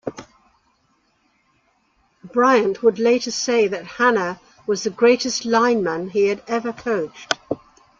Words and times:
Bryant 2.23 2.81
would 2.81 2.97
later 2.97 3.29
say 3.29 3.67
that 3.67 3.85
Hannah 3.85 4.41
was 4.65 4.81
the 4.81 4.89
greatest 4.89 5.45
lineman 5.45 6.09
he 6.09 6.31
ever 6.31 6.73
coached. 6.73 7.35